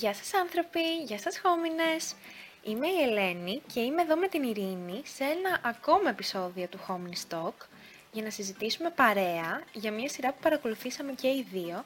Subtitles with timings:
[0.00, 2.14] Γεια σας άνθρωποι, γεια σας χόμινες.
[2.62, 7.18] Είμαι η Ελένη και είμαι εδώ με την Ειρήνη σε ένα ακόμα επεισόδιο του Hominy
[7.28, 7.54] Stock
[8.12, 11.84] για να συζητήσουμε παρέα για μια σειρά που παρακολουθήσαμε και οι δύο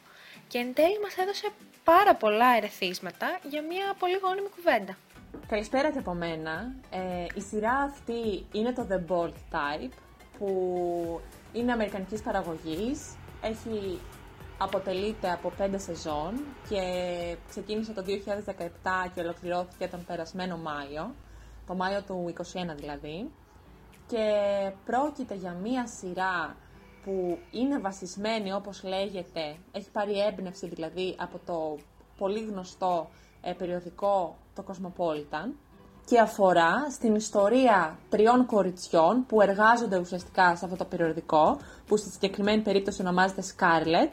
[0.48, 1.48] και εν τέλει μας έδωσε
[1.84, 4.96] πάρα πολλά ερεθίσματα για μια πολύ γόνιμη κουβέντα.
[5.46, 6.74] Καλησπέρα και από μένα.
[6.90, 9.92] Ε, η σειρά αυτή είναι το The Bold Type
[10.38, 11.20] που
[11.52, 13.16] είναι αμερικανικής παραγωγής.
[13.42, 14.00] Έχει
[14.58, 16.32] αποτελείται από πέντε σεζόν
[16.68, 16.80] και
[17.48, 18.66] ξεκίνησε το 2017
[19.14, 21.14] και ολοκληρώθηκε τον περασμένο Μάιο,
[21.66, 22.42] το Μάιο του 2021
[22.76, 23.30] δηλαδή.
[24.06, 24.26] Και
[24.84, 26.56] πρόκειται για μία σειρά
[27.04, 31.78] που είναι βασισμένη όπως λέγεται, έχει πάρει έμπνευση δηλαδή από το
[32.18, 33.08] πολύ γνωστό
[33.42, 35.52] ε, περιοδικό το Cosmopolitan
[36.04, 42.10] και αφορά στην ιστορία τριών κοριτσιών που εργάζονται ουσιαστικά σε αυτό το περιοδικό, που στη
[42.10, 44.12] συγκεκριμένη περίπτωση ονομάζεται Scarlett,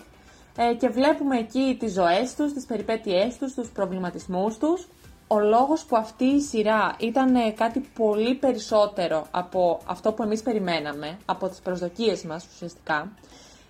[0.57, 4.87] ε, και βλέπουμε εκεί τις ζωές τους, τις περιπέτειές τους, τους προβληματισμούς τους.
[5.27, 10.41] Ο λόγος που αυτή η σειρά ήταν ε, κάτι πολύ περισσότερο από αυτό που εμείς
[10.41, 13.11] περιμέναμε, από τις προσδοκίες μας ουσιαστικά,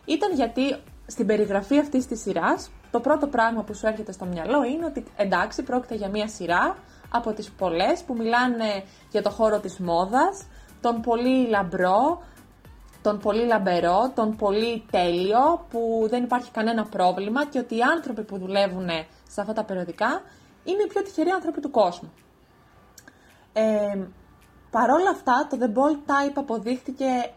[0.05, 4.63] ήταν γιατί στην περιγραφή αυτής της σειράς το πρώτο πράγμα που σου έρχεται στο μυαλό
[4.63, 6.75] είναι ότι εντάξει πρόκειται για μια σειρά
[7.09, 10.45] από τις πολλές που μιλάνε για το χώρο της μόδας,
[10.81, 12.21] τον πολύ λαμπρό,
[13.01, 18.23] τον πολύ λαμπερό, τον πολύ τέλειο, που δεν υπάρχει κανένα πρόβλημα και ότι οι άνθρωποι
[18.23, 18.89] που δουλεύουν
[19.27, 20.21] σε αυτά τα περιοδικά
[20.63, 22.11] είναι οι πιο τυχεροί άνθρωποι του κόσμου.
[23.53, 23.99] Ε,
[24.71, 27.31] παρόλα αυτά, το The Bold Type αποδείχτηκε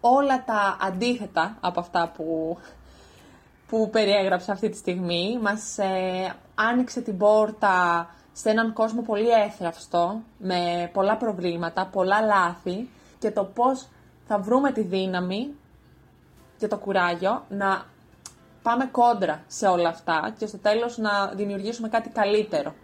[0.00, 2.58] όλα τα αντίθετα από αυτά που,
[3.68, 5.38] που περιέγραψα αυτή τη στιγμή.
[5.42, 12.88] Μας ε, άνοιξε την πόρτα σε έναν κόσμο πολύ έθραυστο, με πολλά προβλήματα, πολλά λάθη
[13.18, 13.88] και το πώς
[14.26, 15.54] θα βρούμε τη δύναμη
[16.58, 17.86] και το κουράγιο να
[18.62, 22.74] πάμε κόντρα σε όλα αυτά και στο τέλος να δημιουργήσουμε κάτι καλύτερο.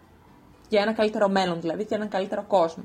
[0.68, 2.84] Για ένα καλύτερο μέλλον δηλαδή και έναν καλύτερο κόσμο.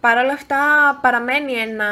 [0.00, 0.58] Παρ' όλα αυτά
[1.02, 1.88] παραμένει ένα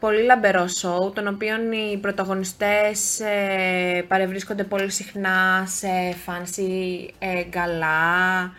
[0.00, 5.88] πολύ λαμπερό σοου, τον οποίο οι πρωταγωνιστές ε, παρευρίσκονται πολύ συχνά σε
[6.24, 8.52] φάνση ε, γκαλά,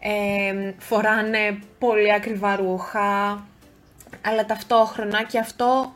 [0.00, 3.46] ε, φοράνε πολύ ακριβά ρούχα,
[4.24, 5.94] αλλά ταυτόχρονα και αυτό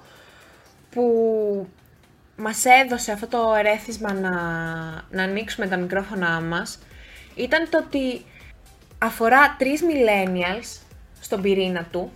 [0.91, 1.05] που
[2.37, 4.31] μας έδωσε αυτό το ερέθισμα να,
[5.11, 6.79] να ανοίξουμε τα μικρόφωνά μας
[7.35, 8.25] ήταν το ότι
[8.99, 10.81] αφορά τρεις millennials
[11.21, 12.13] στον πυρήνα του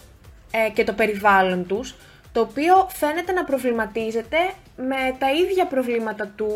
[0.51, 1.95] ε, και το περιβάλλον τους
[2.33, 4.37] το οποίο φαίνεται να προβληματίζεται
[4.77, 6.51] με τα ίδια προβλήματα του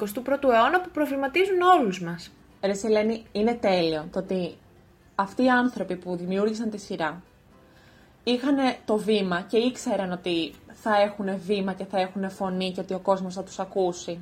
[0.00, 2.30] 21ου αιώνα που προβληματίζουν όλους μας.
[2.62, 4.56] Ρε Σελένη, είναι τέλειο το ότι
[5.14, 7.22] αυτοί οι άνθρωποι που δημιούργησαν τη σειρά
[8.30, 12.94] είχαν το βήμα και ήξεραν ότι θα έχουν βήμα και θα έχουν φωνή και ότι
[12.94, 14.20] ο κόσμος θα τους ακούσει.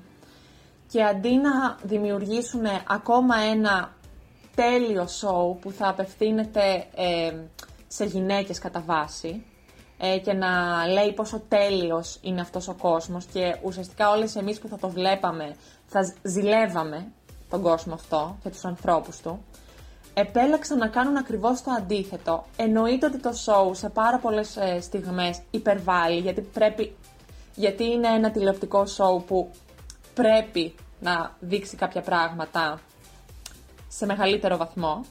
[0.91, 3.93] Και αντί να δημιουργήσουν ακόμα ένα
[4.55, 7.33] τέλειο σοου που θα απευθύνεται ε,
[7.89, 9.45] σε γυναίκες κατά βάση
[9.99, 10.49] ε, και να
[10.87, 15.57] λέει πόσο τέλειος είναι αυτός ο κόσμος και ουσιαστικά όλες εμείς που θα το βλέπαμε
[15.87, 17.07] θα ζηλεύαμε
[17.51, 19.45] τον κόσμο αυτό και τους ανθρώπους του,
[20.19, 22.45] επέλεξαν να κάνουν ακριβώς το αντίθετο.
[22.57, 26.97] Εννοείται ότι το show σε πάρα πολλές ε, στιγμές υπερβάλλει, γιατί, πρέπει,
[27.55, 29.51] γιατί είναι ένα τηλεοπτικό show που
[30.15, 32.81] πρέπει να δείξει κάποια πράγματα
[33.89, 35.05] σε μεγαλύτερο βαθμό.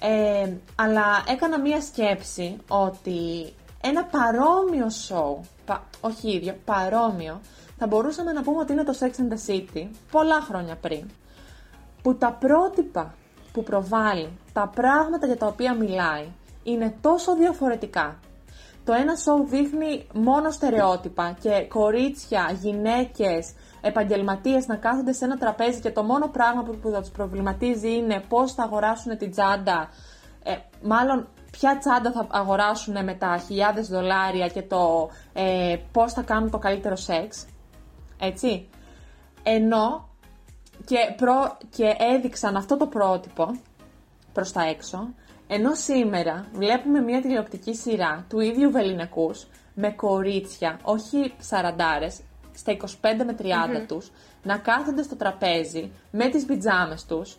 [0.00, 5.44] Ε, αλλά έκανα μία σκέψη ότι ένα παρόμοιο show,
[6.00, 7.40] όχι ίδιο, παρόμοιο,
[7.78, 11.10] θα μπορούσαμε να πούμε ότι είναι το Sex and the City πολλά χρόνια πριν,
[12.02, 13.14] που τα πρότυπα
[13.56, 16.26] που προβάλλει, τα πράγματα για τα οποία μιλάει,
[16.62, 18.18] είναι τόσο διαφορετικά.
[18.84, 25.80] Το ένα σοου δείχνει μόνο στερεότυπα και κορίτσια, γυναίκες, επαγγελματίες να κάθονται σε ένα τραπέζι
[25.80, 29.88] και το μόνο πράγμα που θα τους προβληματίζει είναι πώς θα αγοράσουν την τσάντα,
[30.42, 36.22] ε, μάλλον ποια τσάντα θα αγοράσουν με τα χιλιάδες δολάρια και το ε, πώς θα
[36.22, 37.46] κάνουν το καλύτερο σεξ,
[38.18, 38.68] έτσι.
[39.42, 40.08] Ενώ
[40.86, 43.60] και, προ, και έδειξαν αυτό το πρότυπο
[44.32, 45.08] προς τα έξω,
[45.46, 52.20] ενώ σήμερα βλέπουμε μια τηλεοπτική σειρά του ίδιου βεληνικούς με κορίτσια, όχι σαραντάρες,
[52.54, 54.10] στα 25 με 30 mm τους,
[54.42, 57.36] να κάθονται στο τραπέζι με τις πιτζάμες τους,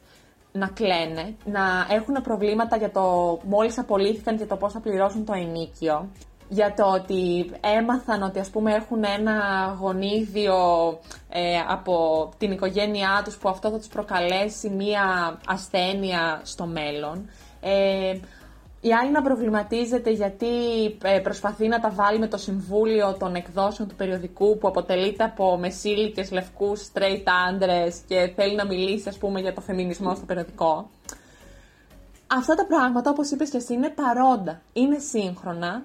[0.51, 5.33] να κλαίνε, να έχουν προβλήματα για το μόλις απολύθηκαν και το πώς θα πληρώσουν το
[5.33, 6.09] ενίκιο
[6.49, 9.35] για το ότι έμαθαν ότι ας πούμε έχουν ένα
[9.79, 10.55] γονίδιο
[11.29, 17.29] ε, από την οικογένειά τους που αυτό θα τους προκαλέσει μία ασθένεια στο μέλλον.
[17.61, 18.17] Ε,
[18.81, 20.47] η άλλη να προβληματίζεται γιατί
[21.03, 25.57] ε, προσπαθεί να τα βάλει με το συμβούλιο των εκδόσεων του περιοδικού που αποτελείται από
[25.57, 30.89] μεσήλικες, λευκούς, straight άντρες και θέλει να μιλήσει ας πούμε για το φεμινισμό στο περιοδικό.
[32.27, 35.83] Αυτά τα πράγματα όπως είπες και εσύ είναι παρόντα, είναι σύγχρονα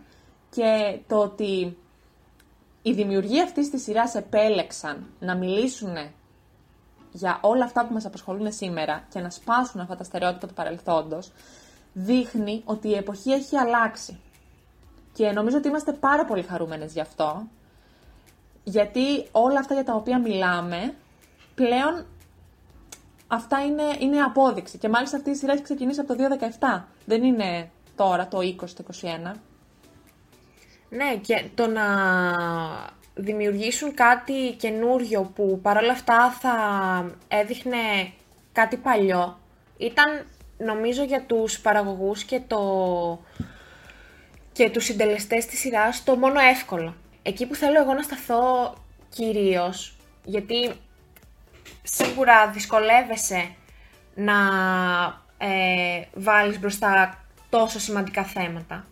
[0.55, 1.77] και το ότι
[2.83, 5.97] οι δημιουργοί αυτής της σειράς επέλεξαν να μιλήσουν
[7.13, 11.33] για όλα αυτά που μας απασχολούν σήμερα και να σπάσουν αυτά τα στερεότυπα του παρελθόντος,
[11.93, 14.21] δείχνει ότι η εποχή έχει αλλάξει.
[15.13, 17.47] Και νομίζω ότι είμαστε πάρα πολύ χαρούμενες γι' αυτό,
[18.65, 20.95] γιατί όλα αυτά για τα οποία μιλάμε,
[21.55, 22.07] πλέον
[23.27, 24.79] αυτά είναι, είναι απόδειξη.
[24.79, 26.29] Και μάλιστα αυτή η σειρά έχει ξεκινήσει από το
[26.61, 26.83] 2017.
[27.07, 29.35] Δεν είναι τώρα το 20, το 21.
[30.95, 31.85] Ναι, και το να
[33.15, 36.55] δημιουργήσουν κάτι καινούριο που παρόλα αυτά θα
[37.29, 38.13] έδειχνε
[38.53, 39.41] κάτι παλιό
[39.77, 40.27] ήταν
[40.59, 42.61] νομίζω για τους παραγωγούς και, το...
[44.53, 46.95] και τους συντελεστές της σειράς το μόνο εύκολο.
[47.23, 48.75] Εκεί που θέλω εγώ να σταθώ
[49.09, 50.73] κυρίως, γιατί
[51.83, 53.55] σίγουρα δυσκολεύεσαι
[54.15, 54.35] να
[55.39, 58.87] ε, βάλεις μπροστά τόσο σημαντικά θέματα.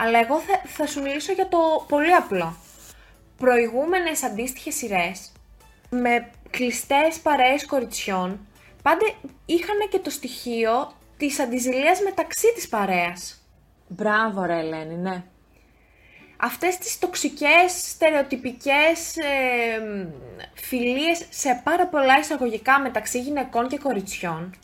[0.00, 1.58] Αλλά εγώ θα, θα σου μιλήσω για το
[1.88, 2.56] πολύ απλό.
[3.36, 5.32] Προηγούμενες αντίστοιχες σειρές
[5.90, 8.46] με κλειστές παρέες κοριτσιών
[8.82, 9.06] πάντα
[9.46, 13.42] είχαν και το στοιχείο της αντιζηλίας μεταξύ της παρέας.
[13.88, 15.24] Μπράβο ρε Ελένη, ναι.
[16.36, 20.08] Αυτές τις τοξικές, στερεοτυπικές ε,
[20.54, 24.54] φιλίες σε πάρα πολλά εισαγωγικά μεταξύ γυναικών και κοριτσιών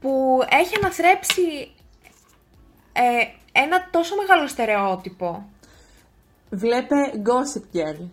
[0.00, 1.74] που έχει αναθρέψει
[2.92, 5.48] ε, ένα τόσο μεγάλο στερεότυπο.
[6.50, 8.08] Βλέπε Gossip Girl.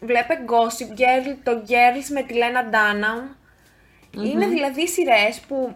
[0.00, 3.36] Βλέπε Gossip Girl, το Girls με τη Λένα
[4.12, 5.74] Είναι δηλαδή σειρές που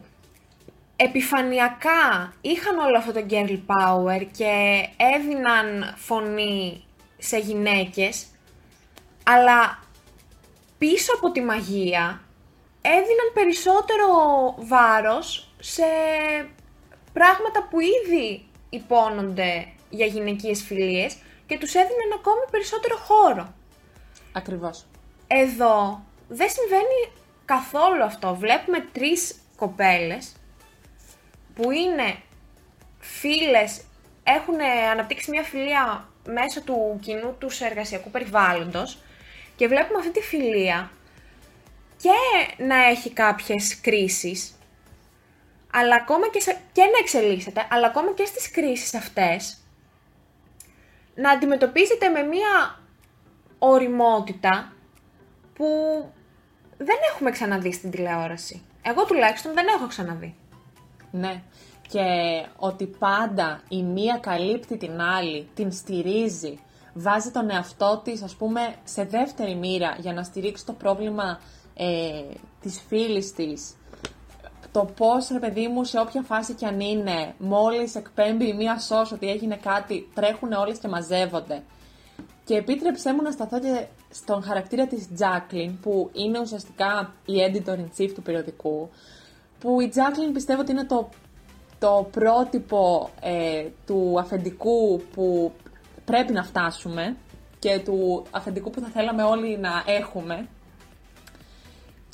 [0.96, 6.84] επιφανειακά είχαν όλο αυτό το girl power και έδιναν φωνή
[7.18, 8.26] σε γυναίκες,
[9.24, 9.78] αλλά
[10.78, 12.20] πίσω από τη μαγεία
[12.80, 14.06] έδιναν περισσότερο
[14.58, 15.84] βάρος σε
[17.12, 23.54] πράγματα που ήδη υπόνονται για γυναικείες φιλίες και τους έδιναν ακόμη περισσότερο χώρο.
[24.32, 24.86] Ακριβώς.
[25.26, 27.12] Εδώ δεν συμβαίνει
[27.44, 28.34] καθόλου αυτό.
[28.34, 30.32] Βλέπουμε τρεις κοπέλες
[31.54, 32.16] που είναι
[32.98, 33.80] φίλες,
[34.22, 38.98] έχουν αναπτύξει μια φιλία μέσω του κοινού τους εργασιακού περιβάλλοντος
[39.56, 40.90] και βλέπουμε αυτή τη φιλία
[41.96, 44.55] και να έχει κάποιες κρίσεις
[45.78, 49.56] αλλά ακόμα και, και να εξελίσσεται, αλλά ακόμα και στις κρίσεις αυτές,
[51.14, 52.78] να αντιμετωπίζετε με μία
[53.58, 54.72] οριμότητα
[55.54, 55.66] που
[56.76, 58.62] δεν έχουμε ξαναδεί στην τηλεόραση.
[58.82, 60.34] Εγώ τουλάχιστον δεν έχω ξαναδεί.
[61.10, 61.42] Ναι.
[61.88, 62.02] Και
[62.56, 66.58] ότι πάντα η μία καλύπτει την άλλη, την στηρίζει,
[66.94, 71.40] βάζει τον εαυτό της, ας πούμε, σε δεύτερη μοίρα για να στηρίξει το πρόβλημα
[71.74, 72.22] ε,
[72.60, 73.76] της φίλης της
[74.76, 79.12] το πώς ρε παιδί μου σε όποια φάση κι αν είναι, μόλις εκπέμπει μία σώσ
[79.12, 81.62] ότι έγινε κάτι, τρέχουν όλες και μαζεύονται.
[82.44, 88.10] Και επίτρεψέ μου να σταθώ και στον χαρακτήρα της Jacqueline, που είναι ουσιαστικά η editor-in-chief
[88.14, 88.88] του περιοδικού,
[89.58, 91.08] που η Jacqueline πιστεύω ότι είναι το,
[91.78, 95.52] το πρότυπο ε, του αφεντικού που
[96.04, 97.16] πρέπει να φτάσουμε
[97.58, 100.48] και του αφεντικού που θα θέλαμε όλοι να έχουμε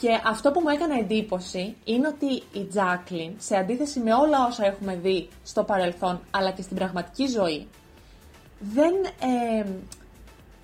[0.03, 4.67] και αυτό που μου έκανε εντύπωση είναι ότι η Τζάκλιν, σε αντίθεση με όλα όσα
[4.67, 7.69] έχουμε δει στο παρελθόν, αλλά και στην πραγματική ζωή,
[8.61, 9.67] δεν, ε,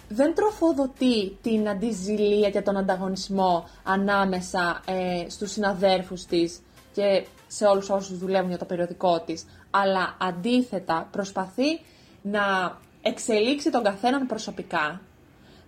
[0.08, 6.60] δεν τροφοδοτεί την αντιζηλία και τον ανταγωνισμό ανάμεσα ε, στους συναδέρφους της
[6.92, 11.80] και σε όλους όσους δουλεύουν για το περιοδικό της, αλλά αντίθετα προσπαθεί
[12.22, 15.00] να εξελίξει τον καθέναν προσωπικά,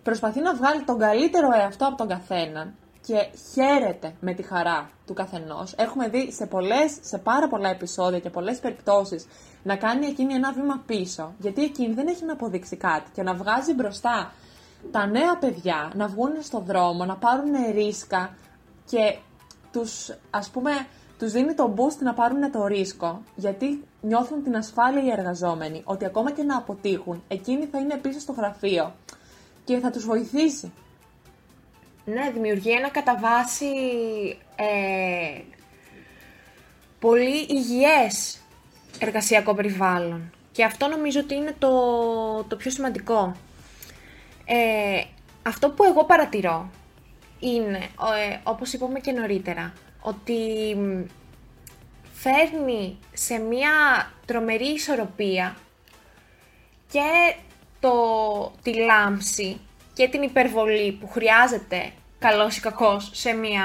[0.02, 2.74] προσπαθεί να βγάλει τον καλύτερο εαυτό από τον καθέναν
[3.10, 5.74] και χαίρεται με τη χαρά του καθενός.
[5.76, 9.26] Έχουμε δει σε, πολλές, σε πάρα πολλά επεισόδια και πολλές περιπτώσεις
[9.62, 13.34] να κάνει εκείνη ένα βήμα πίσω, γιατί εκείνη δεν έχει να αποδείξει κάτι και να
[13.34, 14.32] βγάζει μπροστά
[14.90, 18.34] τα νέα παιδιά να βγουν στον δρόμο, να πάρουν ρίσκα
[18.90, 19.16] και
[19.72, 20.70] τους, ας πούμε,
[21.18, 26.04] τους δίνει το boost να πάρουν το ρίσκο, γιατί νιώθουν την ασφάλεια οι εργαζόμενοι, ότι
[26.04, 28.94] ακόμα και να αποτύχουν, εκείνοι θα είναι πίσω στο γραφείο
[29.64, 30.72] και θα τους βοηθήσει
[32.04, 33.66] ναι, δημιουργεί ένα κατά βάση
[34.56, 35.40] ε,
[36.98, 38.40] πολύ υγιές
[38.98, 40.32] εργασιακό περιβάλλον.
[40.52, 41.70] Και αυτό νομίζω ότι είναι το,
[42.48, 43.36] το πιο σημαντικό.
[44.44, 45.02] Ε,
[45.42, 46.70] αυτό που εγώ παρατηρώ
[47.40, 50.36] είναι, ε, όπως είπαμε και νωρίτερα, ότι
[52.12, 53.70] φέρνει σε μια
[54.26, 55.56] τρομερή ισορροπία
[56.90, 57.34] και
[57.80, 57.92] το,
[58.62, 59.60] τη λάμψη
[59.94, 63.64] και την υπερβολή που χρειάζεται καλός ή κακός σε μια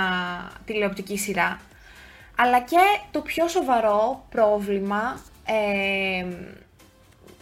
[0.66, 1.60] τηλεοπτική σειρά
[2.36, 2.78] αλλά και
[3.12, 6.26] το πιο σοβαρό πρόβλημα, ε,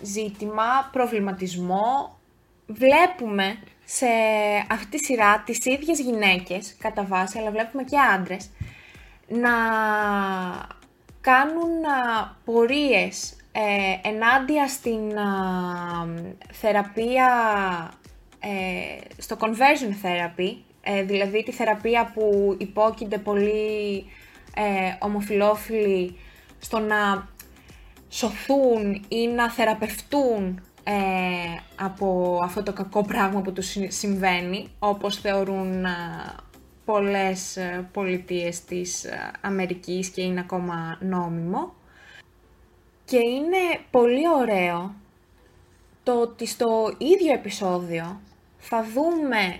[0.02, 2.18] ζήτημα, προβληματισμό.
[2.68, 4.08] Βλέπουμε σε
[4.72, 8.50] αυτή τη σειρά τις ίδιες γυναίκες, κατά βάση, αλλά βλέπουμε και άντρες,
[9.28, 9.52] να
[11.22, 11.82] κάνουν
[12.46, 15.12] πορείες ε, ενάντια στην
[16.52, 17.30] θεραπεία,
[18.44, 24.06] ε, στο conversion therapy, ε, δηλαδή τη θεραπεία που υπόκεινται πολύ
[24.56, 26.16] ε, ομοφιλόφιλοι
[26.60, 27.28] στο να
[28.10, 30.94] σωθούν ή να θεραπευτούν ε,
[31.76, 35.90] από αυτό το κακό πράγμα που τους συμβαίνει, όπως θεωρούν ε,
[36.86, 39.06] πολλές ε, πολιτείες της
[39.42, 41.74] Αμερικής και είναι ακόμα νόμιμο.
[43.06, 44.94] Και είναι πολύ ωραίο
[46.04, 48.20] το ότι στο ίδιο επεισόδιο
[48.66, 49.60] θα δούμε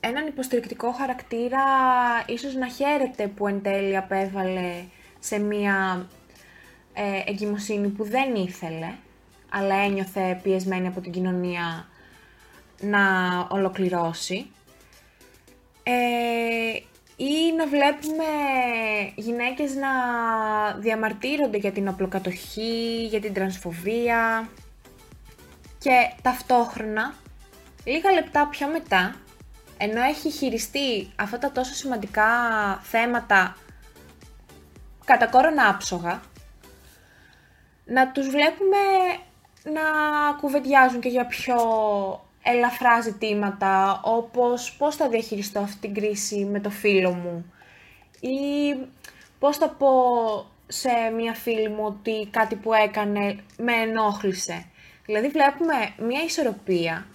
[0.00, 1.62] έναν υποστηρικτικό χαρακτήρα
[2.26, 4.84] ίσως να χαίρεται που εν τέλει απέβαλε
[5.18, 6.06] σε μία
[6.94, 8.94] ε, εγκυμοσύνη που δεν ήθελε,
[9.50, 11.88] αλλά ένιωθε πιεσμένη από την κοινωνία
[12.80, 13.00] να
[13.50, 14.46] ολοκληρώσει.
[15.82, 16.78] Ε,
[17.16, 18.24] ή να βλέπουμε
[19.14, 19.88] γυναίκες να
[20.78, 24.48] διαμαρτύρονται για την οπλοκατοχή, για την τρανσφοβία
[25.78, 27.14] και ταυτόχρονα,
[27.90, 29.14] λίγα λεπτά πιο μετά,
[29.78, 32.28] ενώ έχει χειριστεί αυτά τα τόσο σημαντικά
[32.82, 33.56] θέματα
[35.04, 36.20] κατά κόρονα άψογα,
[37.84, 38.76] να τους βλέπουμε
[39.62, 39.82] να
[40.40, 41.56] κουβεντιάζουν και για πιο
[42.42, 47.52] ελαφρά ζητήματα, όπως πώς θα διαχειριστώ αυτή την κρίση με το φίλο μου
[48.20, 48.38] ή
[49.38, 49.88] πώς θα πω
[50.66, 54.64] σε μία φίλη μου ότι κάτι που έκανε με ενόχλησε.
[55.06, 57.06] Δηλαδή βλέπουμε μία ισορροπία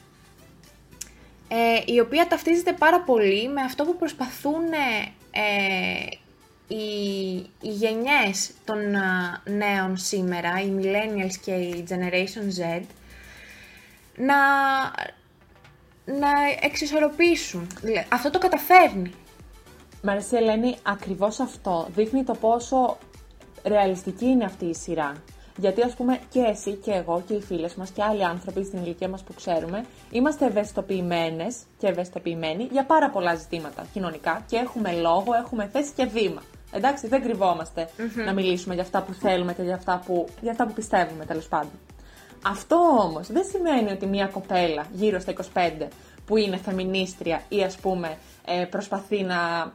[1.48, 4.64] ε, η οποία ταυτίζεται πάρα πολύ με αυτό που προσπαθούν
[5.32, 6.06] ε,
[6.68, 8.78] οι, οι γενιές των
[9.46, 12.82] νέων σήμερα, οι millennials και η generation Z,
[14.16, 14.36] να,
[16.06, 16.30] να
[16.62, 17.68] εξισορροπήσουν.
[18.10, 19.12] Αυτό το καταφέρνει.
[20.02, 21.88] Μ' αρέσει Ελένη, ακριβώς αυτό.
[21.96, 22.98] Δείχνει το πόσο
[23.64, 25.14] ρεαλιστική είναι αυτή η σειρά.
[25.58, 28.80] Γιατί, ας πούμε, και εσύ και εγώ και οι φίλες μας και άλλοι άνθρωποι στην
[28.84, 34.92] ηλικία μας που ξέρουμε, είμαστε ευαισθητοποιημένες και ευαισθητοποιημένοι για πάρα πολλά ζητήματα κοινωνικά και έχουμε
[34.92, 36.42] λόγο, έχουμε θέση και βήμα.
[36.72, 37.90] Εντάξει, δεν κρυβομαστε
[38.26, 41.48] να μιλήσουμε για αυτά που θέλουμε και για αυτά που, για αυτά που πιστεύουμε, τέλος
[41.48, 41.72] πάντων.
[42.48, 45.88] Αυτό όμως δεν σημαίνει ότι μια κοπέλα γύρω στα 25
[46.26, 49.72] που είναι φεμινίστρια ή ας πούμε ε, προσπαθεί να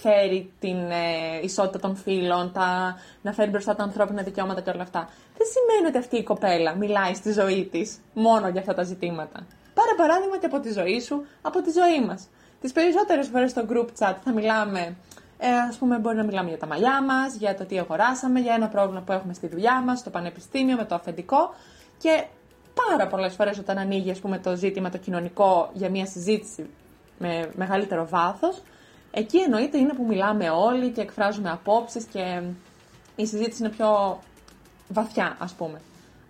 [0.00, 4.82] φέρει την ε, ισότητα των φίλων, τα, να φέρει μπροστά τα ανθρώπινα δικαιώματα και όλα
[4.82, 5.08] αυτά.
[5.38, 9.46] Δεν σημαίνει ότι αυτή η κοπέλα μιλάει στη ζωή της μόνο για αυτά τα ζητήματα.
[9.74, 12.28] Πάρε παράδειγμα και από τη ζωή σου, από τη ζωή μας.
[12.60, 14.96] Τις περισσότερες φορές στο group chat θα μιλάμε,
[15.38, 18.54] ε, ας πούμε, μπορεί να μιλάμε για τα μαλλιά μας, για το τι αγοράσαμε, για
[18.54, 21.54] ένα πρόβλημα που έχουμε στη δουλειά μας, στο πανεπιστήμιο, με το αφεντικό.
[21.98, 22.24] Και
[22.74, 26.70] πάρα πολλές φορές όταν ανοίγει ας πούμε, το ζήτημα το κοινωνικό για μια συζήτηση
[27.18, 28.62] με μεγαλύτερο βάθος,
[29.16, 32.42] Εκεί εννοείται είναι που μιλάμε όλοι και εκφράζουμε απόψεις και
[33.16, 34.20] η συζήτηση είναι πιο
[34.88, 35.80] βαθιά, ας πούμε.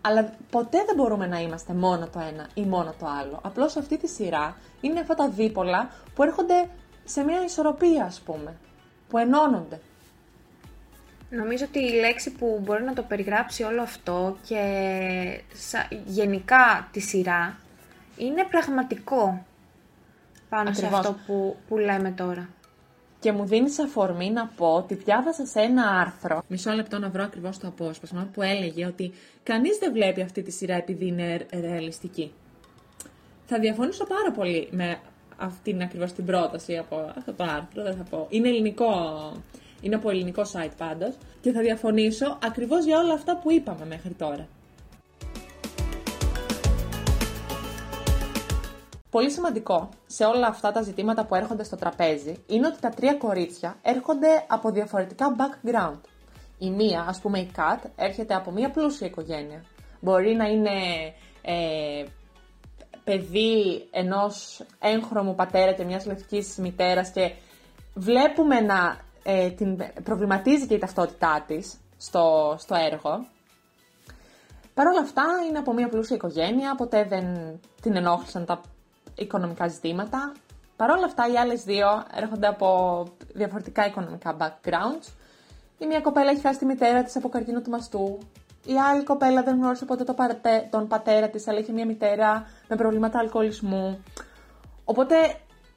[0.01, 3.41] Αλλά ποτέ δεν μπορούμε να είμαστε μόνο το ένα ή μόνο το άλλο.
[3.43, 6.69] Απλώς αυτή τη σειρά είναι αυτά τα δίπολα που έρχονται
[7.05, 8.55] σε μια ισορροπία, ας πούμε,
[9.09, 9.81] που ενώνονται.
[11.31, 14.61] Νομίζω ότι η λέξη που μπορεί να το περιγράψει όλο αυτό και
[16.07, 17.57] γενικά τη σειρά
[18.17, 19.45] είναι πραγματικό
[20.49, 22.49] πάνω σε αυτό που, που λέμε τώρα.
[23.25, 26.43] Και μου δίνεις αφορμή να πω ότι διάβασα σε ένα άρθρο.
[26.49, 29.13] Μισό λεπτό να βρω ακριβώς το απόσπασμα που έλεγε ότι
[29.43, 32.33] κανείς δεν βλέπει αυτή τη σειρά επειδή είναι ρεαλιστική.
[33.47, 34.99] Θα διαφωνήσω πάρα πολύ με
[35.37, 37.83] αυτήν ακριβώς την πρόταση από αυτό το άρθρο.
[37.83, 38.27] Δεν θα πω.
[38.31, 38.93] Είναι ελληνικό.
[39.81, 41.15] Είναι από ελληνικό site πάντως.
[41.41, 44.49] Και θα διαφωνήσω ακριβώς για όλα αυτά που είπαμε μέχρι τώρα.
[49.15, 53.15] Πολύ σημαντικό σε όλα αυτά τα ζητήματα που έρχονται στο τραπέζι είναι ότι τα τρία
[53.15, 55.99] κορίτσια έρχονται από διαφορετικά background.
[56.59, 59.65] Η μία, ας πούμε η Κατ, έρχεται από μία πλούσια οικογένεια.
[60.01, 60.71] Μπορεί να είναι
[61.43, 62.05] ε,
[63.05, 67.33] παιδί ενός έγχρωμου πατέρα και μιας λευκής μητέρας και
[67.95, 73.27] βλέπουμε να ε, την προβληματίζει και η ταυτότητά της στο, στο έργο.
[74.75, 77.27] Παρ' όλα αυτά είναι από μια πλούσια οικογένεια, ποτέ δεν
[77.83, 78.61] την ενόχλησαν τα
[79.17, 80.33] οικονομικά ζητήματα.
[80.77, 83.03] Παρ' όλα αυτά, οι άλλες δύο έρχονται από
[83.35, 85.13] διαφορετικά οικονομικά backgrounds
[85.79, 88.19] η μία κοπέλα έχει χάσει τη μητέρα της από καρκίνο του μαστού.
[88.65, 90.69] Η άλλη κοπέλα δεν γνώρισε ποτέ το παρατε...
[90.71, 94.03] τον πατέρα της, αλλά είχε μια μητέρα με προβλήματα αλκοολισμού.
[94.85, 95.15] Οπότε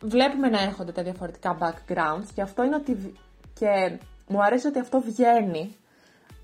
[0.02, 3.14] βλέπουμε να έρχονται τα διαφορετικά backgrounds και αυτό είναι ότι.
[3.60, 5.76] Και μου αρέσει ότι αυτό βγαίνει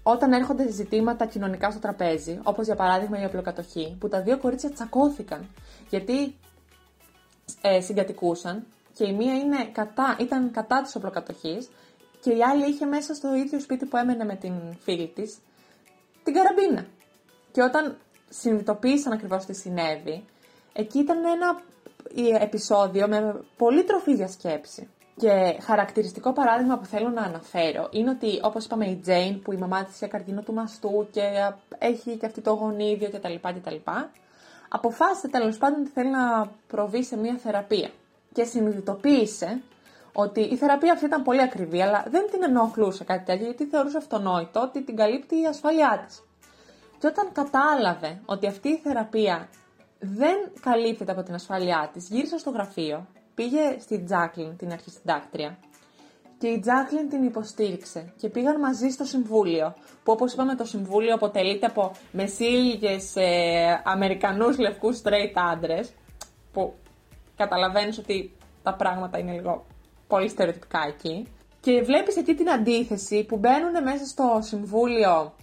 [0.03, 4.71] όταν έρχονται ζητήματα κοινωνικά στο τραπέζι, όπως για παράδειγμα η οπλοκατοχή, που τα δύο κορίτσια
[4.71, 5.47] τσακώθηκαν.
[5.89, 6.35] Γιατί
[7.61, 11.69] ε, συγκατοικούσαν και η μία είναι κατά, ήταν κατά της οπλοκατοχής
[12.21, 15.37] και η άλλη είχε μέσα στο ίδιο σπίτι που έμενε με την φίλη της
[16.23, 16.85] την καραμπίνα.
[17.51, 17.97] Και όταν
[18.29, 20.25] συνειδητοποίησαν ακριβώς τι συνέβη,
[20.73, 21.61] εκεί ήταν ένα
[22.39, 24.87] ε, επεισόδιο με πολύ τροφή για σκέψη.
[25.17, 29.57] Και χαρακτηριστικό παράδειγμα που θέλω να αναφέρω είναι ότι, όπως είπαμε, η Τζέιν, που η
[29.57, 31.21] μαμά της είχε καρκίνο του μαστού και
[31.77, 33.33] έχει και αυτή το γονίδιο κτλ.
[33.41, 33.75] κτλ
[34.75, 37.89] αποφάσισε τέλος πάντων ότι θέλει να προβεί σε μια θεραπεία.
[38.33, 39.61] Και συνειδητοποίησε
[40.13, 43.97] ότι η θεραπεία αυτή ήταν πολύ ακριβή, αλλά δεν την ενοχλούσε κάτι τέτοιο, γιατί θεωρούσε
[43.97, 46.23] αυτονόητο ότι την καλύπτει η ασφαλειά της.
[46.99, 49.47] Και όταν κατάλαβε ότι αυτή η θεραπεία
[49.99, 55.57] δεν καλύπτεται από την ασφαλειά της, γύρισε στο γραφείο, πήγε στη Τζάκλιν, την αρχισυντάκτρια,
[56.43, 59.73] και η Τζάκλιν την υποστήριξε και πήγαν μαζί στο συμβούλιο,
[60.03, 65.93] που όπως είπαμε το συμβούλιο αποτελείται από μεσήλικες ε, Αμερικανούς λευκούς straight άντρες,
[66.53, 66.73] που
[67.37, 68.31] καταλαβαίνεις ότι
[68.63, 69.65] τα πράγματα είναι λίγο
[70.07, 71.27] πολύ στερεοτυπικά εκεί.
[71.61, 75.33] Και βλέπεις εκεί την αντίθεση που μπαίνουν μέσα στο συμβούλιο,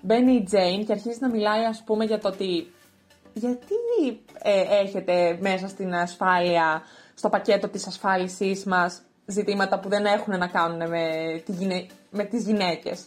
[0.00, 2.72] μπαίνει η Τζέιν και αρχίζει να μιλάει ας πούμε για το ότι
[3.34, 3.74] γιατί
[4.42, 6.82] ε, έχετε μέσα στην ασφάλεια,
[7.14, 11.04] στο πακέτο της ασφάλισής μας, ζητήματα που δεν έχουν να κάνουν με,
[11.44, 11.86] τη γυναί...
[12.10, 13.02] με τις γυναίκες.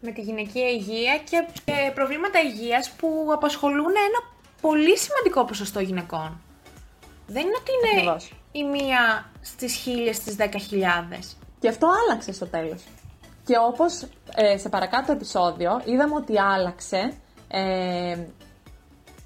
[0.00, 1.44] Με τη γυναικεία υγεία και,
[1.94, 6.40] προβλήματα υγείας που απασχολούν ένα πολύ σημαντικό ποσοστό γυναικών.
[7.26, 8.16] Δεν είναι ότι είναι
[8.52, 11.36] η μία στις χίλιες, στις δέκα χιλιάδες.
[11.60, 12.82] Και αυτό άλλαξε στο τέλος.
[13.44, 14.02] Και όπως
[14.34, 17.12] ε, σε παρακάτω επεισόδιο είδαμε ότι άλλαξε
[17.48, 18.18] ε,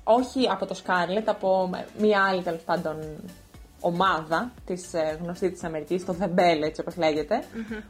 [0.05, 2.97] όχι από το Scarlett, από μία άλλη τέλος πάντων
[3.83, 6.95] ομάδα της ε, γνωστή της Αμερικής, το The Bell, έτσι όπως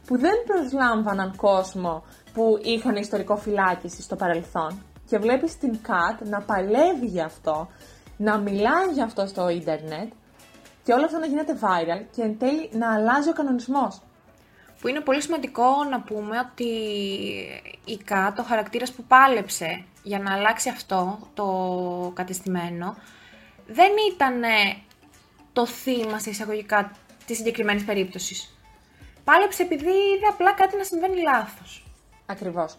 [0.07, 2.03] που δεν προσλάμβαναν κόσμο
[2.33, 4.83] που είχαν ιστορικό φυλάκιση στο παρελθόν.
[5.09, 7.67] Και βλέπεις την Κατ να παλεύει γι' αυτό,
[8.17, 10.11] να μιλάει γι' αυτό στο ίντερνετ
[10.83, 14.01] και όλο αυτό να γίνεται viral και εν τέλει να αλλάζει ο κανονισμός.
[14.81, 16.71] Που είναι πολύ σημαντικό να πούμε ότι
[17.85, 21.47] η Κατ, ο χαρακτήρας που πάλεψε για να αλλάξει αυτό το
[22.15, 22.95] κατεστημένο,
[23.67, 24.41] δεν ήταν
[25.53, 26.91] το θύμα σε εισαγωγικά
[27.25, 28.57] της συγκεκριμένης περίπτωσης.
[29.23, 31.85] Πάλεψε επειδή είδε απλά κάτι να συμβαίνει λάθος.
[32.25, 32.75] Ακριβώς.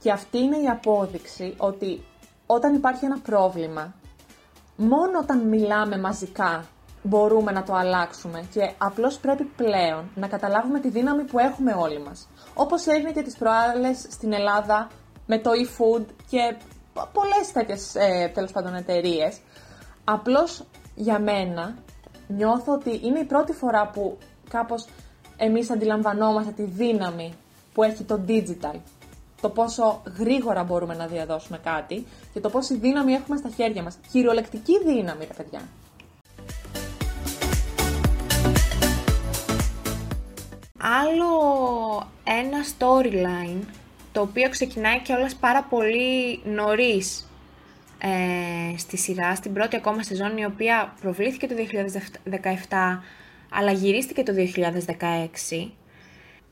[0.00, 2.02] Και αυτή είναι η απόδειξη ότι
[2.46, 3.94] όταν υπάρχει ένα πρόβλημα,
[4.76, 6.66] μόνο όταν μιλάμε μαζικά
[7.02, 12.00] μπορούμε να το αλλάξουμε και απλώς πρέπει πλέον να καταλάβουμε τη δύναμη που έχουμε όλοι
[12.00, 12.28] μας.
[12.54, 14.88] Όπως έγινε και τις προάλλες στην Ελλάδα
[15.26, 16.56] με το e-food και
[17.12, 19.38] πολλές τέτοιες ε, τέλος πάντων εταιρείες.
[20.04, 20.64] Απλώς
[20.94, 21.74] για μένα
[22.28, 24.18] νιώθω ότι είναι η πρώτη φορά που
[24.50, 24.86] κάπως
[25.36, 27.32] εμείς αντιλαμβανόμαστε τη δύναμη
[27.72, 28.74] που έχει το digital.
[29.40, 33.98] Το πόσο γρήγορα μπορούμε να διαδώσουμε κάτι και το πόση δύναμη έχουμε στα χέρια μας.
[34.10, 35.60] Κυριολεκτική δύναμη, ρε παιδιά.
[40.80, 41.30] Άλλο
[42.24, 43.62] ένα storyline,
[44.12, 47.27] το οποίο ξεκινάει και όλας πάρα πολύ νωρίς
[47.98, 51.54] ε, στη σειρά, στην πρώτη ακόμα σεζόν, η οποία προβλήθηκε το
[52.30, 53.02] 2017,
[53.50, 54.32] αλλά γυρίστηκε το
[55.58, 55.70] 2016,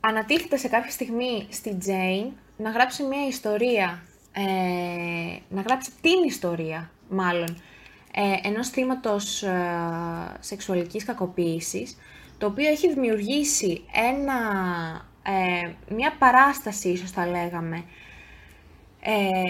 [0.00, 4.40] ανατίθεται σε κάποια στιγμή στη Jane να γράψει μια ιστορία, ε,
[5.48, 7.62] να γράψει την ιστορία μάλλον,
[8.12, 9.50] ε, ενός θύματος ε,
[10.40, 11.96] σεξουαλικής κακοποίησης,
[12.38, 14.34] το οποίο έχει δημιουργήσει ένα,
[15.22, 17.82] ε, μια παράσταση, ίσως θα λέγαμε, ε,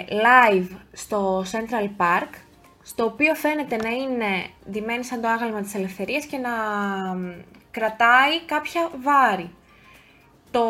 [0.08, 2.28] live στο Central Park,
[2.82, 6.50] στο οποίο φαίνεται να είναι ντυμένη σαν το άγαλμα της ελευθερίας και να
[7.70, 9.50] κρατάει κάποια βάρη.
[10.50, 10.64] Το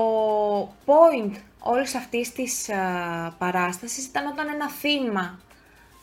[0.87, 5.41] point όλης αυτής της α, παράστασης ήταν όταν ένα θύμα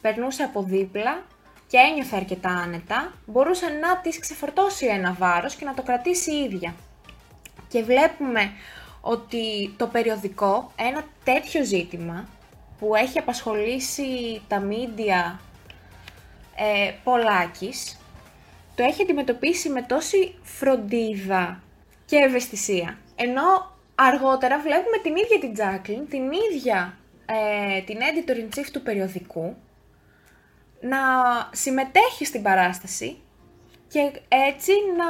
[0.01, 1.23] περνούσε από δίπλα
[1.67, 6.43] και ένιωθε αρκετά άνετα, μπορούσε να της ξεφορτώσει ένα βάρος και να το κρατήσει η
[6.43, 6.73] ίδια.
[7.67, 8.51] Και βλέπουμε
[9.01, 12.27] ότι το περιοδικό, ένα τέτοιο ζήτημα,
[12.79, 15.39] που έχει απασχολήσει τα μίντια
[16.55, 17.99] ε, πολλάκις,
[18.75, 21.63] το έχει αντιμετωπίσει με τόση φροντίδα
[22.05, 22.97] και ευαισθησία.
[23.15, 29.55] Ενώ αργότερα βλέπουμε την ίδια την Τζάκλιν, την ίδια ε, την editor-in-chief του περιοδικού,
[30.81, 30.97] να
[31.51, 33.17] συμμετέχει στην παράσταση
[33.87, 35.09] και έτσι να,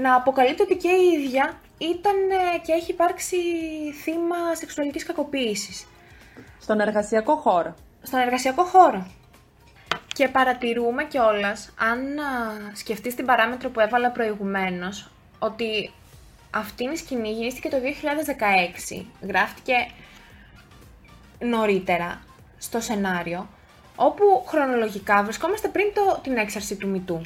[0.00, 3.36] να αποκαλύπτει ότι και η ίδια ήταν ε, και έχει υπάρξει
[4.02, 5.86] θύμα σεξουαλικής κακοποίησης.
[6.68, 7.74] Στον εργασιακό χώρο.
[8.02, 9.06] Στον εργασιακό χώρο.
[10.06, 11.98] Και παρατηρούμε κιόλας, αν
[12.72, 15.90] σκεφτείς την παράμετρο που έβαλα προηγουμένως, ότι
[16.50, 17.76] αυτή η σκηνή γεννήθηκε το
[18.96, 19.74] 2016, γράφτηκε
[21.38, 22.20] νωρίτερα
[22.58, 23.48] στο σενάριο,
[23.96, 27.20] όπου χρονολογικά βρισκόμαστε πριν το, την έξαρση του Μητού.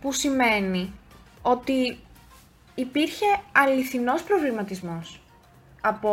[0.00, 0.92] Που σημαίνει
[1.42, 1.98] ότι
[2.74, 5.20] υπήρχε αληθινός προβληματισμός
[5.80, 6.10] από,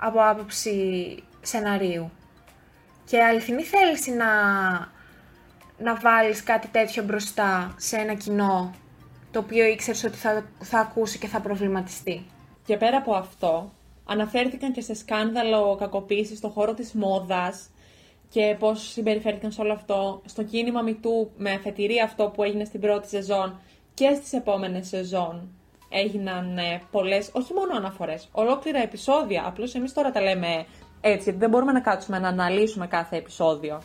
[0.00, 2.10] από άποψη σεναρίου.
[3.04, 4.26] Και αληθινή θέληση να,
[5.78, 8.74] να βάλεις κάτι τέτοιο μπροστά σε ένα κοινό
[9.30, 12.26] το οποίο ήξερες ότι θα, θα ακούσει και θα προβληματιστεί.
[12.64, 13.72] Και πέρα από αυτό,
[14.04, 17.70] αναφέρθηκαν και σε σκάνδαλο κακοποίησης στον χώρο της μόδας
[18.28, 22.80] και πώς συμπεριφέρθηκαν σε όλο αυτό στο κίνημα Μητού με αφετηρία αυτό που έγινε στην
[22.80, 23.60] πρώτη σεζόν
[23.94, 25.59] και στις επόμενες σεζόν
[25.90, 29.44] έγιναν ε, πολλές, όχι μόνο αναφορές, ολόκληρα επεισόδια.
[29.46, 30.66] Απλώς εμείς τώρα τα λέμε
[31.00, 33.80] έτσι, γιατί δεν μπορούμε να κάτσουμε να αναλύσουμε κάθε επεισόδιο.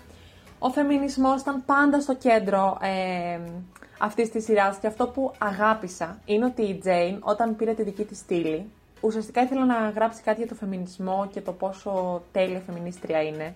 [0.60, 3.40] Ο φεμινισμός ήταν πάντα στο κέντρο ε,
[4.00, 8.04] αυτής της σειράς και αυτό που αγάπησα είναι ότι η Τζέιν όταν πήρε τη δική
[8.06, 8.70] της στήλη,
[9.02, 13.56] ουσιαστικά ήθελε να γράψει κάτι για το φεμινισμό και το πόσο τέλεια φεμινίστρια είναι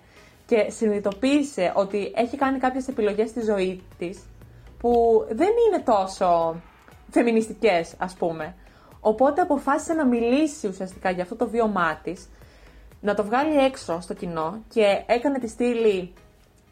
[0.50, 4.18] και συνειδητοποίησε ότι έχει κάνει κάποιες επιλογές στη ζωή της
[4.78, 6.54] που δεν είναι τόσο
[7.10, 8.54] φεμινιστικές ας πούμε.
[9.00, 12.28] Οπότε αποφάσισε να μιλήσει ουσιαστικά για αυτό το βίωμά της,
[13.00, 16.12] να το βγάλει έξω στο κοινό και έκανε τη στήλη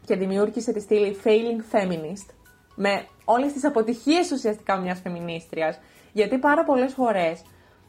[0.05, 2.33] και δημιούργησε τη στήλη Failing Feminist
[2.75, 5.79] με όλες τις αποτυχίες ουσιαστικά μιας φεμινίστριας.
[6.11, 7.41] Γιατί πάρα πολλές φορές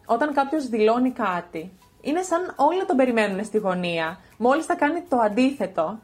[0.06, 5.16] όταν κάποιος δηλώνει κάτι είναι σαν όλοι τον περιμένουν στη γωνία, μόλις θα κάνει το
[5.16, 5.98] αντίθετο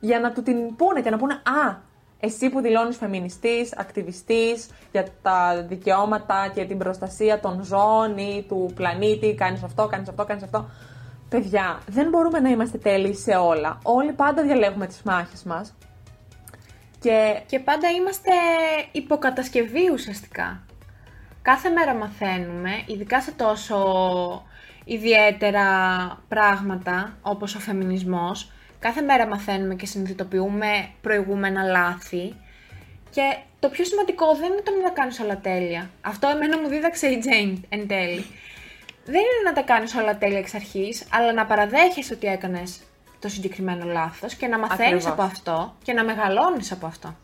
[0.00, 1.76] για να του την πούνε και να πούνε «Α,
[2.20, 8.72] εσύ που δηλώνεις φεμινιστής, ακτιβιστής για τα δικαιώματα και την προστασία των ζώων ή του
[8.74, 10.70] πλανήτη, κάνεις αυτό, κάνεις αυτό, κάνεις αυτό».
[11.28, 13.78] Παιδιά, δεν μπορούμε να είμαστε τέλειοι σε όλα.
[13.82, 15.74] Όλοι πάντα διαλέγουμε τις μάχες μας.
[17.00, 17.42] Και...
[17.46, 18.30] και πάντα είμαστε
[18.92, 20.64] υποκατασκευή ουσιαστικά.
[21.42, 23.78] Κάθε μέρα μαθαίνουμε, ειδικά σε τόσο
[24.84, 25.66] ιδιαίτερα
[26.28, 32.34] πράγματα όπως ο φεμινισμός, κάθε μέρα μαθαίνουμε και συνειδητοποιούμε προηγούμενα λάθη
[33.10, 35.90] και το πιο σημαντικό δεν είναι το να τα κάνεις όλα τέλεια.
[36.00, 38.26] Αυτό εμένα μου δίδαξε η Jane εν τέλει.
[39.04, 42.80] Δεν είναι να τα κάνεις όλα τέλεια εξ αρχής, αλλά να παραδέχεσαι ότι έκανες
[43.20, 47.16] το συγκεκριμένο λάθος και να μαθαίνεις από αυτό και να μεγαλώνεις από αυτό.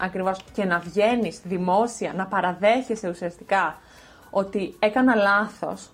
[0.00, 0.44] Ακριβώς.
[0.52, 3.78] Και να βγαίνεις δημόσια, να παραδέχεσαι ουσιαστικά
[4.30, 5.90] ότι έκανα λάθος,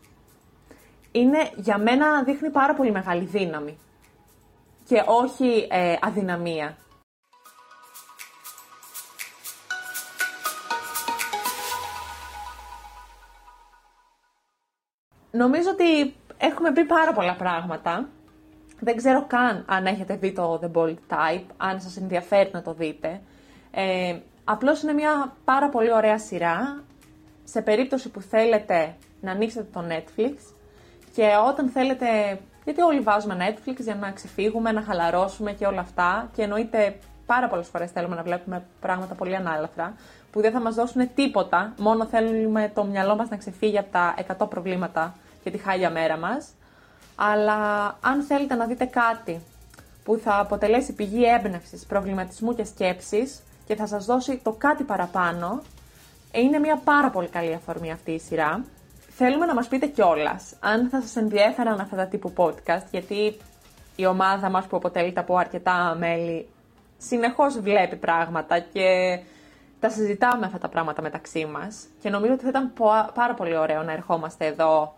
[1.13, 3.79] είναι για μένα δείχνει πάρα πολύ μεγάλη δύναμη
[4.93, 6.77] και όχι ε, αδυναμία.
[15.31, 18.09] Νομίζω ότι έχουμε πει πάρα πολλά πράγματα.
[18.81, 22.73] Δεν ξέρω καν αν έχετε δει το The Bold Type, αν σας ενδιαφέρει να το
[22.75, 23.21] δείτε.
[23.71, 26.83] Ε, απλώς είναι μια πάρα πολύ ωραία σειρά.
[27.45, 30.35] Σε περίπτωση που θέλετε να ανοίξετε το Netflix
[31.15, 36.31] και όταν θέλετε γιατί όλοι βάζουμε Netflix για να ξεφύγουμε, να χαλαρώσουμε και όλα αυτά.
[36.35, 39.95] Και εννοείται πάρα πολλές φορές θέλουμε να βλέπουμε πράγματα πολύ ανάλαφρα
[40.33, 41.73] που δεν θα μας δώσουν τίποτα.
[41.79, 46.17] Μόνο θέλουμε το μυαλό μας να ξεφύγει από τα 100 προβλήματα και τη χάλια μέρα
[46.17, 46.49] μας.
[47.17, 49.41] Αλλά αν θέλετε να δείτε κάτι
[50.05, 55.63] που θα αποτελέσει πηγή έμπνευσης, προβληματισμού και σκέψης και θα σας δώσει το κάτι παραπάνω,
[56.33, 58.65] είναι μια πάρα πολύ καλή αφορμή αυτή η σειρά
[59.17, 63.37] θέλουμε να μας πείτε κιόλας αν θα σας ενδιέφεραν αυτά τα τύπου podcast, γιατί
[63.97, 66.49] η ομάδα μας που αποτελείται από αρκετά μέλη
[66.99, 69.19] συνεχώς βλέπει πράγματα και
[69.81, 72.73] τα συζητάμε αυτά τα πράγματα μεταξύ μας και νομίζω ότι θα ήταν
[73.15, 74.95] πάρα πολύ ωραίο να ερχόμαστε εδώ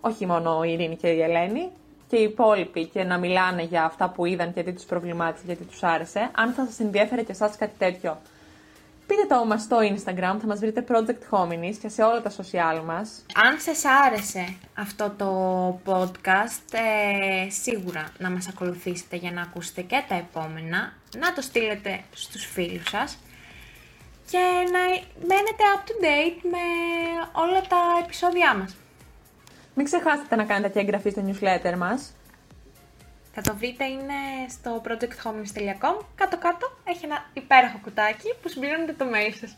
[0.00, 1.70] όχι μόνο η Ειρήνη και η Ελένη
[2.08, 5.64] και οι υπόλοιποι και να μιλάνε για αυτά που είδαν και τι τους προβλημάτισε, γιατί
[5.64, 6.30] τους άρεσε.
[6.34, 8.18] Αν θα σας ενδιέφερε και εσάς κάτι τέτοιο,
[9.10, 12.82] Πείτε το μας στο Instagram, θα μας βρείτε Project Hominis και σε όλα τα social
[12.84, 13.24] μας.
[13.34, 15.30] Αν σας άρεσε αυτό το
[15.84, 22.00] podcast, ε, σίγουρα να μας ακολουθήσετε για να ακούσετε και τα επόμενα, να το στείλετε
[22.12, 23.18] στους φίλους σας
[24.30, 24.38] και
[24.72, 24.80] να
[25.26, 26.64] μένετε up to date με
[27.32, 28.76] όλα τα επεισόδια μας.
[29.74, 32.12] Μην ξεχάσετε να κάνετε και εγγραφή στο newsletter μας.
[33.32, 34.14] Θα το βρείτε είναι
[34.48, 36.04] στο projecthomes.com.
[36.14, 39.56] Κάτω-κάτω έχει ένα υπέροχο κουτάκι που συμπληρώνετε το mail σας.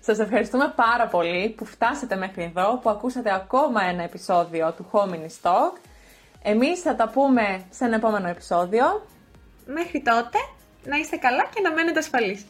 [0.00, 5.42] Σας ευχαριστούμε πάρα πολύ που φτάσατε μέχρι εδώ, που ακούσατε ακόμα ένα επεισόδιο του Hominy
[5.42, 5.78] Stock.
[6.42, 9.06] Εμείς θα τα πούμε σε ένα επόμενο επεισόδιο.
[9.66, 10.38] Μέχρι τότε,
[10.84, 12.46] να είστε καλά και να μένετε ασφαλείς.